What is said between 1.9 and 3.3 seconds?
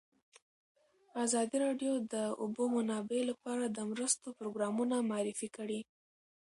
د د اوبو منابع